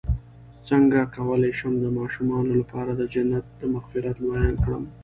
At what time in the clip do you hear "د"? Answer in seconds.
1.79-1.85, 2.95-3.01, 3.59-3.61